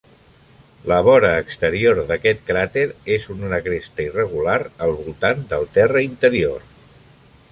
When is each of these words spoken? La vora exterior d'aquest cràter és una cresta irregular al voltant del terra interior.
La 0.91 0.95
vora 1.07 1.27
exterior 1.41 1.99
d'aquest 2.11 2.41
cràter 2.47 2.85
és 3.19 3.29
una 3.35 3.61
cresta 3.67 4.05
irregular 4.07 4.57
al 4.87 4.97
voltant 5.03 5.47
del 5.55 5.71
terra 5.79 6.07
interior. 6.09 6.69